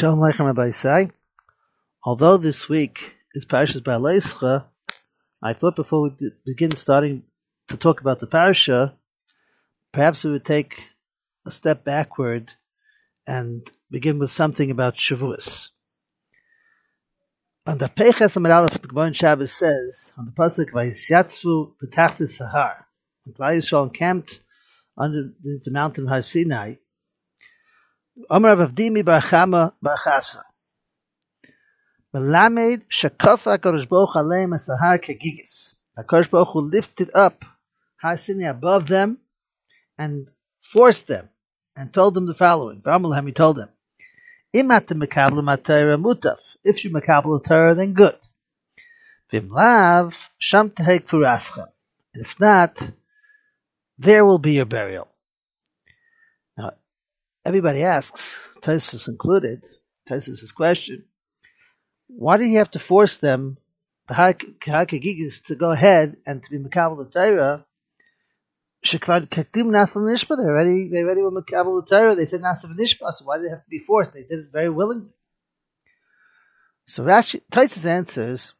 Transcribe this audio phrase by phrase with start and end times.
[0.00, 1.10] Shalom Aleichem Rabbi Say.
[2.02, 4.64] Although this week is Parashas Ba'aleischa,
[5.42, 7.24] I thought before we begin starting
[7.68, 8.94] to talk about the parasha,
[9.92, 10.80] perhaps we would take
[11.46, 12.50] a step backward
[13.26, 15.68] and begin with something about Shavuos.
[17.66, 22.84] On the Peiches Amar Aleph, the Gemara Shabbos says, on the Pasuk, Vayisyatzu Petachtis Sahar,
[23.26, 24.40] and Yisrael encamped
[24.96, 26.76] under the mountain Har Sinai,
[28.28, 30.42] Amar Avdimi Barchama Barchasa.
[32.14, 35.72] Melamed Shakafa HaKadosh Baruch Aleim Asahar Kegigis.
[35.98, 37.44] HaKadosh Baruch Hu lifted up
[38.02, 39.18] Har Sinai above them
[39.96, 40.26] and
[40.60, 41.28] forced them
[41.76, 42.80] and told them the following.
[42.80, 43.68] Baramalhem, he told them,
[44.54, 46.38] Imat Mekabla Matera Mutaf.
[46.64, 48.16] If you Mekabla Torah, then good.
[49.30, 51.68] Vim Lav Sham Tehek Furascha.
[52.14, 52.76] If not,
[53.98, 55.09] there will be your burial.
[57.44, 59.62] Everybody asks, Tosfos included,
[60.08, 61.04] Tosfos' question,
[62.08, 63.56] why did he have to force them,
[64.08, 67.64] the to go ahead and to be Makabal the Torah?
[68.82, 73.46] They already, they already were Makabal the Torah, they said Nasal Nishma, so why did
[73.46, 74.12] they have to be forced?
[74.12, 75.10] They did it very willingly.
[76.86, 78.52] So Rashi, Tosfos answers,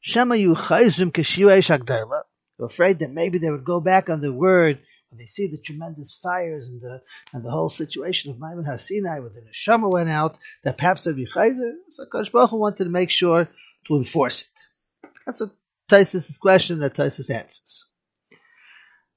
[0.00, 2.22] Shema yu chayzim kishiu Agdala,
[2.60, 4.78] afraid that maybe they would go back on the word
[5.10, 7.00] when they see the tremendous fires and the
[7.32, 11.16] and the whole situation of Maimon HaSinai, where the neshama went out, that perhaps there'd
[11.16, 11.72] be chayzer.
[11.90, 13.48] So Kosh Baruch wanted to make sure
[13.86, 15.08] to enforce it.
[15.24, 15.50] That's what
[15.88, 17.84] Tosfos' question that Tosfos answers.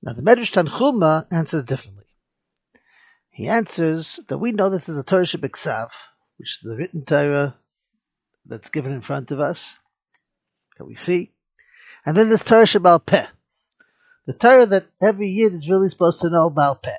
[0.02, 2.06] Now the Medrash Tanchuma answers differently.
[3.32, 5.90] He answers that we know that there's a Torah Shebeksav,
[6.38, 7.56] which is the written Torah
[8.46, 9.76] that's given in front of us,
[10.78, 11.32] that we see.
[12.06, 13.28] And then there's Torah Shabal Peh,
[14.30, 16.92] the Torah that every Yid is really supposed to know Baal Peh.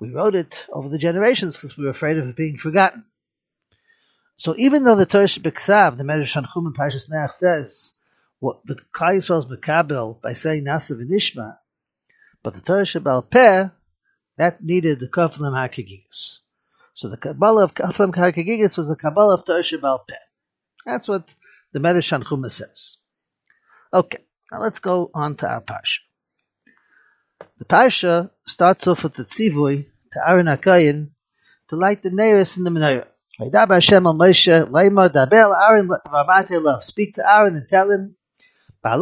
[0.00, 3.04] We wrote it over the generations because we were afraid of it being forgotten.
[4.38, 7.92] So even though the Torah Shebeksav, the Medrash Tanchuma and Parshas Noach says,
[8.40, 11.58] what the Klal Yisrael's Mekabel by saying Nasa v'Nishma,
[12.42, 13.68] but the Torah Shabal Peh,
[14.38, 16.38] that needed the Kaflam HaKagigas.
[16.94, 20.14] So the Kabbalah of Kaflam HaKagigas was the Kabbalah of Torah Shabal Peh.
[20.86, 21.28] That's what
[21.74, 22.96] the Medrash Tanchuma says.
[23.92, 25.98] Okay, now let's go on to our parsha.
[27.58, 31.10] The parsha starts off with the tzivui to Aaron Akayin
[31.68, 33.06] to light the nearest in the menorah.
[36.82, 38.16] Speak to Aaron and tell him.
[38.84, 38.98] That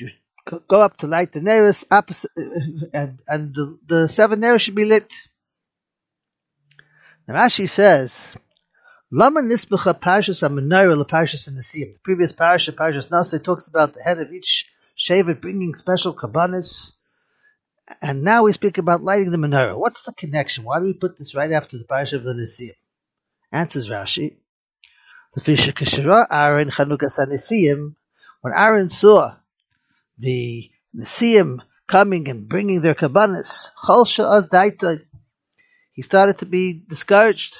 [0.00, 0.10] you
[0.68, 2.42] go up to light the nearest opposite, uh,
[2.92, 5.12] and and the, the seven nearest should be lit.
[7.26, 8.34] Now Rashi says
[9.18, 11.94] Lama nisbacha parshas amenorah leparshas nesim.
[11.94, 16.90] The previous parsha, parshas Nasa, talks about the head of each shevet bringing special kabbanis,
[18.02, 19.78] and now we speak about lighting the menorah.
[19.78, 20.64] What's the connection?
[20.64, 22.74] Why do we put this right after the parsha of the nesim?
[23.50, 24.34] Answers Rashi.
[25.34, 27.94] The fisher kashira Aaron chanukas nesim.
[28.42, 29.36] When Aaron saw
[30.18, 34.50] the nesim coming and bringing their kabbanis, cholsha az
[35.94, 37.56] he started to be discouraged.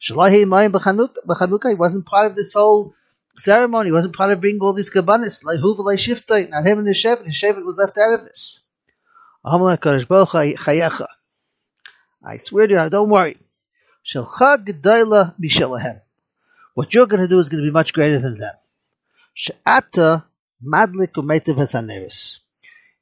[0.00, 2.94] Shalahi Mayim B'Chanukah, he wasn't part of this whole
[3.36, 7.26] ceremony, he wasn't part of bringing all these kabbanis, like not him and his Shevet,
[7.26, 8.60] his Shevet was left out of this.
[12.22, 13.38] I swear to you, don't worry.
[16.74, 18.54] What you're going to do is going to be much greater than them.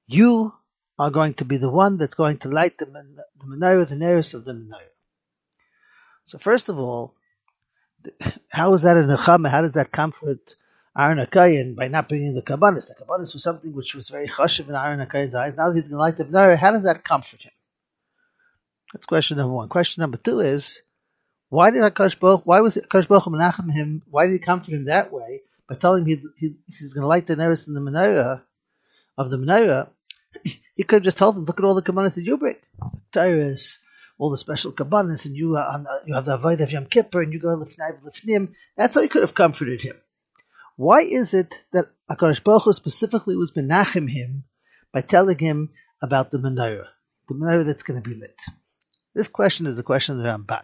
[0.06, 0.52] You
[0.98, 4.44] are going to be the one that's going to light the, menorah, the nearest of
[4.44, 4.97] the menorah.
[6.28, 7.14] So first of all,
[8.48, 9.50] how is that a nechama?
[9.50, 10.56] How does that comfort
[10.96, 12.88] Aaron Akayan by not bringing the kabbanis?
[12.88, 15.54] The kabbanis was something which was very chashiv in Aaron Akayan's eyes.
[15.56, 17.52] Now that he's going to light the menorah, how does that comfort him?
[18.92, 19.68] That's question number one.
[19.68, 20.80] Question number two is,
[21.48, 22.42] why did Hakadosh Baruch?
[22.44, 24.02] Why was Hakadosh Baruch menachem him?
[24.10, 27.08] Why did he comfort him that way by telling him he, he, he's going to
[27.08, 28.42] light the nearest in the menorah
[29.16, 29.88] of the menorah?
[30.76, 32.54] He could have just told him, "Look at all the kabbanis that you bring."
[33.10, 33.78] Tyrus,
[34.18, 37.32] all the special kabbanis, and you uh, you have the avodah of Yom Kippur, and
[37.32, 38.54] you go lifnai lifnim.
[38.76, 39.96] That's how he could have comforted him.
[40.76, 44.44] Why is it that Hakadosh Baruch Hu specifically was menachem him
[44.92, 45.70] by telling him
[46.02, 46.86] about the menorah,
[47.28, 48.38] the menorah that's going to be lit?
[49.14, 50.62] This question is a question of the Ramban.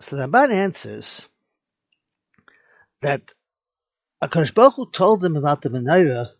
[0.00, 1.26] So the Ramban answers
[3.00, 3.32] that
[4.22, 6.30] Hakadosh Baruch Hu told them about the menorah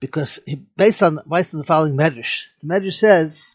[0.00, 3.54] because he, based on based on the following medrash, the medrash says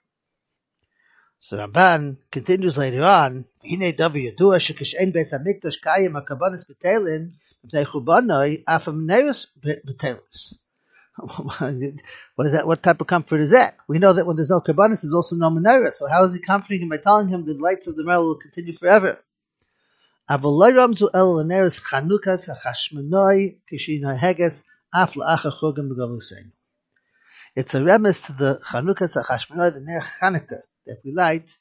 [1.43, 7.31] So Ramban continues later on, Hine davi yadua shekish ein beis hamikdash kayim hakabanis betelin
[7.65, 10.53] b'nei chubanoi afam neiros betelis.
[12.35, 12.67] What is that?
[12.67, 13.75] What type of comfort is that?
[13.87, 15.91] We know that when there's no kabbanis, there's also no menorah.
[15.91, 18.35] So how is he comforting him by telling him the lights of the menorah will
[18.35, 19.17] continue forever?
[20.29, 20.45] It's
[27.75, 31.55] a remes to the Chanukas HaChashmonoi, the Ner Chanukah, that we light,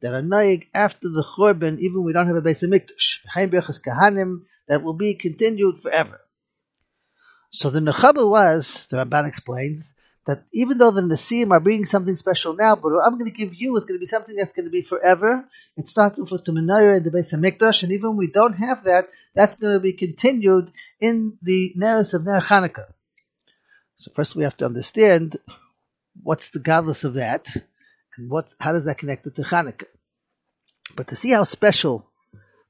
[0.00, 3.80] that are noig after the Chorban, even we don't have a Beis Hamikdash.
[3.86, 6.20] Kahanim, that will be continued forever.
[7.50, 9.84] So the Nechaba was, the Ramban explains,
[10.26, 13.36] that even though the Nasim are bringing something special now, but what I'm going to
[13.36, 15.44] give you is going to be something that's going to be forever.
[15.76, 19.08] It starts with the Menorah and the Beis Hamikdash, and even we don't have that,
[19.34, 22.86] that's going to be continued in the Neres of Ner Chanukah.
[23.98, 25.38] So first we have to understand
[26.22, 27.46] what's the godless of that,
[28.16, 29.86] and what how does that connect it to Chanukah.
[30.96, 32.06] But to see how special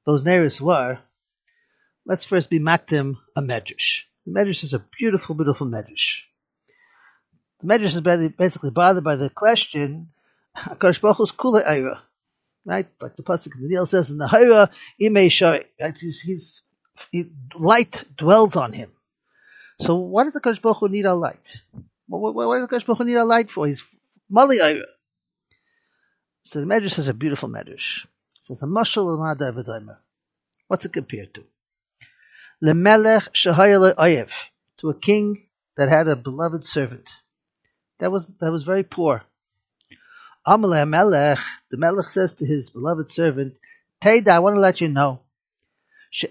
[0.06, 0.98] those Neres were,
[2.06, 4.02] let's first be Maktim a Medrash.
[4.26, 6.20] The Medrash is a beautiful, beautiful Medrash.
[7.60, 10.10] The Medrash is basically bothered by the question,
[10.56, 12.00] Hakadosh Baruch Hu's kula ayra,
[12.64, 12.86] right?
[13.00, 14.70] Like the pasuk in the Neil says in the Hayra,
[15.00, 15.96] imei shari, right?
[15.98, 16.62] He's, he's
[17.10, 17.24] he,
[17.58, 18.90] light dwells on him.
[19.80, 21.56] So why does the Baruch need our light?
[22.06, 23.66] What, what, what does the Baruch need our light for?
[23.66, 23.84] He's
[24.30, 24.84] mali ayra.
[26.44, 28.04] So the Medrash is a beautiful Medrash.
[28.04, 29.98] It says a mashal al
[30.68, 31.44] What's it compared to?
[32.62, 34.30] Lemelech shahayel ayev,
[34.78, 35.46] to a king
[35.76, 37.12] that had a beloved servant.
[37.98, 39.22] That was that was very poor.
[40.46, 41.38] Amalei Melech,
[41.70, 43.54] the Melech says to his beloved servant,
[44.02, 45.20] Teda, I want to let you know.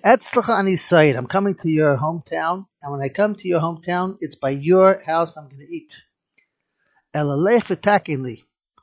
[0.03, 5.01] I'm coming to your hometown, and when I come to your hometown, it's by your
[5.03, 5.95] house I'm going to eat.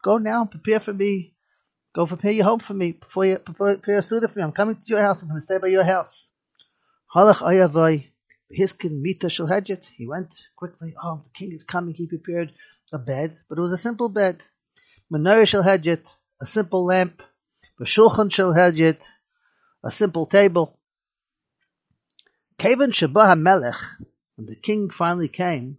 [0.03, 1.35] Go now, and prepare for me.
[1.95, 2.93] Go prepare your home for me.
[2.93, 4.43] Before you prepare a suit for me.
[4.43, 5.23] I'm coming to your house.
[5.23, 6.31] I'm going to stay by your house.
[7.15, 8.07] Halach ayavoy.
[8.57, 9.49] Hiskin Mita Shel
[9.97, 10.95] He went quickly.
[11.03, 11.95] Oh, the king is coming.
[11.95, 12.53] He prepared
[12.93, 14.43] a bed, but it was a simple bed.
[15.13, 17.23] Menorah Shel a simple lamp.
[17.81, 18.55] B'shulchan Shel
[19.83, 20.79] a simple table.
[22.59, 23.81] Kavan Shabah Melech,
[24.37, 25.79] when the king finally came,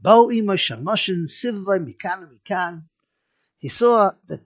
[0.00, 2.82] Bo Ima Shamashin Sivvai Mikan Mikan,
[3.62, 4.40] he saw the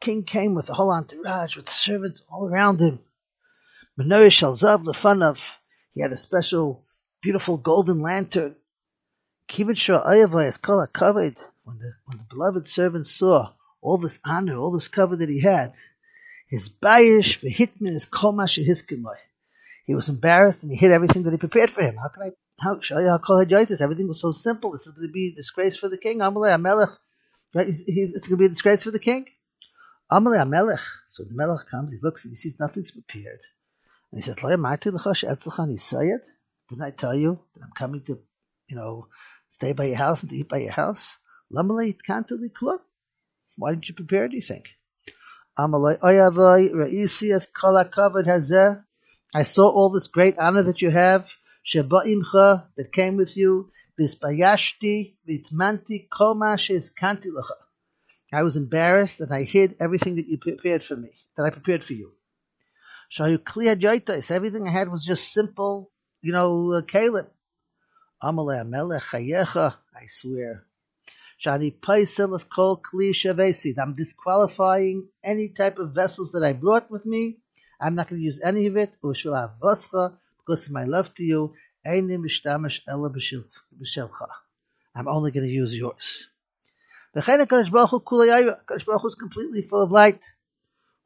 [0.00, 3.00] king came with a whole entourage, with servants all around him.
[3.98, 5.40] Menorah Shel Zav Lefanav,
[5.92, 6.86] he had a special
[7.20, 8.54] beautiful golden lantern.
[9.48, 9.74] Covered.
[11.64, 13.52] When the when the beloved servant saw
[13.82, 15.74] all this honor, all this cover that he had,
[16.46, 19.16] his bayish v'hitmin is komash hiskinloi.
[19.84, 21.96] He was embarrassed and he hid everything that he prepared for him.
[21.96, 22.30] How can I?
[22.60, 23.80] How call this?
[23.80, 24.70] Everything was so simple.
[24.70, 26.20] This is going to be a disgrace for the king.
[26.20, 26.96] Amalei Amelech.
[27.54, 27.66] Right?
[27.66, 29.26] He's, he's, it's going to be a disgrace for the king.
[30.10, 30.80] Amalei Amelech.
[31.08, 31.90] So the Melech comes.
[31.92, 33.40] He looks and he sees nothing's prepared.
[34.10, 36.20] And he says, "Lo yamatu l'chosh etzlachan yisayed."
[36.68, 38.18] Didn't I tell you that I'm coming to,
[38.68, 39.08] you know,
[39.50, 41.16] stay by your house and to eat by your house?
[41.48, 41.62] Why
[43.70, 44.62] didn't you prepare anything?
[45.58, 45.66] I
[49.42, 51.28] saw all this great honor that you have,
[51.74, 53.72] that came with you.
[58.32, 61.84] I was embarrassed that I hid everything that you prepared for me, that I prepared
[61.84, 62.12] for you.
[63.18, 65.90] Everything I had was just simple
[66.22, 67.28] you know, uh, Caleb.
[68.22, 70.64] Chayecha, I swear.
[71.42, 71.74] Shani.
[73.78, 77.38] I'm disqualifying any type of vessels that I brought with me.
[77.80, 78.96] I'm not going to use any of it.
[79.02, 81.54] Ushvil Avoscha, because of my love to you.
[81.84, 81.98] I'm
[85.08, 86.26] only going to use yours.
[87.16, 90.20] V'chein HaKadosh Baruch Hu Kulei HaKadosh Baruch Hu is completely full of light.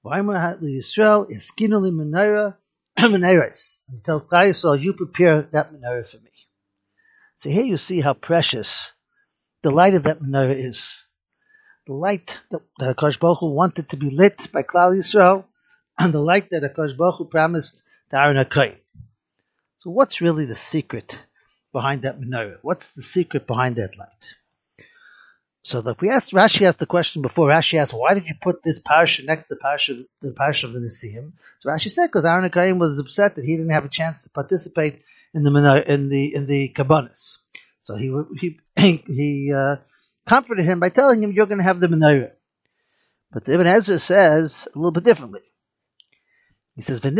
[0.04, 2.56] V'ayman HaHat Yisrael, Eskinu Li Menorah,
[2.98, 3.76] menorahs.
[3.88, 6.30] And he tells Klal you prepare that menorah for me.
[7.36, 8.90] So here you see how precious
[9.62, 10.84] the light of that menorah is.
[11.86, 15.44] The light that, that Akash Baruch Hu wanted to be lit by Klal Yisrael,
[15.98, 18.78] and the light that Akash Baruch Hu promised to Aaron HaKoyin.
[19.84, 21.14] So what's really the secret
[21.70, 22.56] behind that menorah?
[22.62, 24.24] What's the secret behind that light?
[25.62, 27.50] So that we asked Rashi asked the question before.
[27.50, 30.72] Rashi asked, "Why did you put this parsha next to the parsha, the parsha of
[30.72, 33.90] the Nisim?" So Rashi said, "Because Aaron Akaim was upset that he didn't have a
[33.90, 35.02] chance to participate
[35.34, 37.36] in the in the in the kabbanis.
[37.80, 39.76] So he he he uh,
[40.26, 42.32] comforted him by telling him, "You're going to have the menorah."
[43.30, 45.42] But Ibn Ezra says a little bit differently.
[46.76, 47.10] He says, The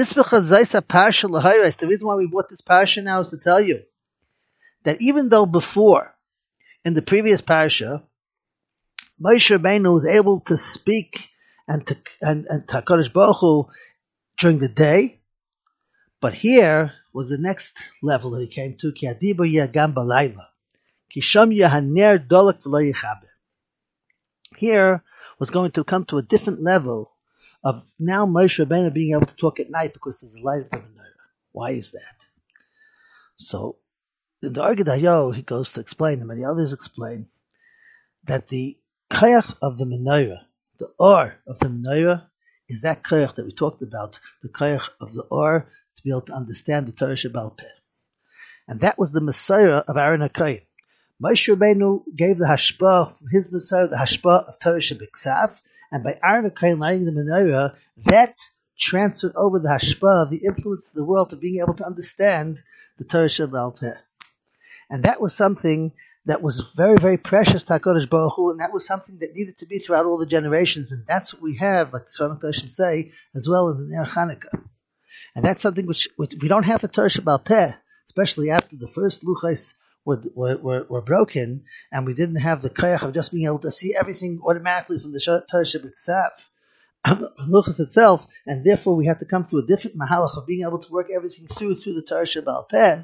[1.89, 3.83] reason why we brought this parsha now is to tell you
[4.83, 6.15] that even though before,
[6.85, 8.03] in the previous parsha,
[9.23, 11.29] Moshe Rabbeinu was able to speak
[11.69, 13.69] and to and, and to HaKadosh Baruch Hu
[14.37, 15.21] during the day,
[16.21, 18.93] but here was the next level that he came to.
[18.93, 20.47] Ki adibo yagam balayla.
[21.11, 22.93] Ki sham yahaner dolak v'lo
[24.57, 25.05] Here
[25.39, 27.14] was going to come to a different level
[27.65, 30.71] of now Moshe Rabbeinu being able to talk at night because there's a light of
[30.71, 31.25] the menorah.
[31.53, 32.17] Why is that?
[33.39, 33.77] So
[34.43, 37.27] in the Argadayo, he goes to explain, and many others explain,
[38.27, 38.77] that the
[39.11, 40.41] kayach of the menorah,
[40.79, 42.27] the or of the menorah,
[42.69, 46.23] is that kayach that we talked about, the kayach of the or, to be able
[46.23, 47.65] to understand the Torah Shabbal Peh.
[48.69, 50.63] And that was the Messiah of Aaron HaKayim.
[51.23, 55.57] Moshe Rabbeinu gave the hashpah, from his Messiah, the hashpah of Torah Shabbat
[55.95, 58.37] and by Aaron HaKayim lighting the menorah, that
[58.77, 62.59] transferred over the hashpah, the influence of the world, to being able to understand
[62.99, 63.95] the Torah Shabbal Peh.
[64.91, 65.93] And that was something
[66.27, 69.57] that was very, very precious to HaKadosh Baruch Hu, and that was something that needed
[69.59, 72.69] to be throughout all the generations, and that's what we have, like the Svarim Koshim
[72.69, 74.65] say, as well in the Ner Hanukkah.
[75.37, 77.73] And that's something which, which, we don't have the Torah Shabbal Peh,
[78.09, 79.75] especially after the first Luchais
[80.05, 83.71] were, were, were, broken, and we didn't have the koyach of just being able to
[83.71, 85.93] see everything automatically from the Torah Shabbat
[87.07, 90.79] Luchas itself, and therefore we had to come to a different mahalach of being able
[90.79, 93.03] to work everything through through the Torah Shabbal Peh.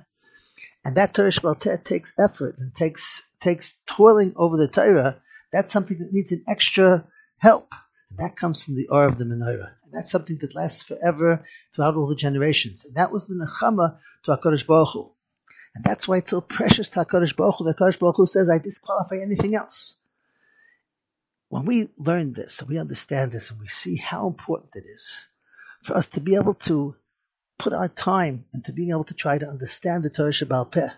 [0.84, 5.20] And that Torah Shabbal Peh takes effort and takes takes toiling over the Torah.
[5.52, 7.06] That's something that needs an extra
[7.38, 7.68] help.
[8.10, 9.70] And that comes from the Or of the Menorah.
[9.84, 12.84] And that's something that lasts forever throughout all the generations.
[12.84, 15.10] And that was the Nechama to HaKadosh Baruch Hu.
[15.74, 17.64] And that's why it's so precious to HaKadosh Baruch Hu.
[17.64, 19.94] HaKadosh Baruch Hu says, I disqualify anything else.
[21.48, 25.08] When we learn this and we understand this and we see how important it is
[25.82, 26.94] for us to be able to
[27.58, 30.90] put our time into being able to try to understand the Torah Shabbal Peh,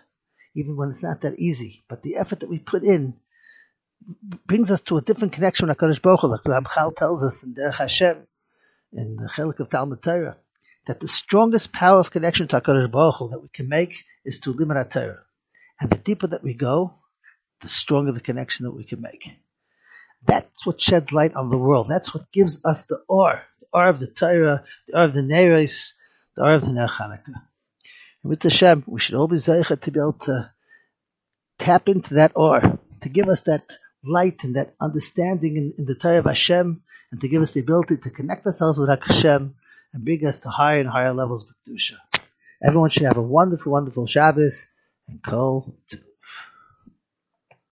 [0.55, 3.15] even when it's not that easy, but the effort that we put in
[4.45, 7.55] brings us to a different connection with HaKadosh Baruch Hu, like Ramchal tells us in
[7.55, 8.27] Derech Hashem,
[8.91, 10.37] in the Chelik of Talmud Torah,
[10.85, 14.39] that the strongest power of connection to HaKadosh Baruch Hu that we can make is
[14.39, 15.23] to limit Torah.
[15.79, 16.93] And the deeper that we go,
[17.61, 19.23] the stronger the connection that we can make.
[20.25, 21.87] That's what sheds light on the world.
[21.89, 25.21] That's what gives us the or, the or of the Torah, the or of the
[25.21, 25.91] Neres,
[26.35, 27.27] the or of the Ner Hanukkah.
[28.23, 30.51] And with Hashem, we should all be zeichet to be able to
[31.59, 33.69] tap into that or, to give us that
[34.03, 37.59] light and that understanding in, in the Torah of Hashem, and to give us the
[37.59, 39.55] ability to connect ourselves with Hashem
[39.93, 41.97] and bring us to higher and higher levels of Kedusha.
[42.63, 44.67] Everyone should have a wonderful, wonderful Shabbos
[45.07, 45.75] and Kol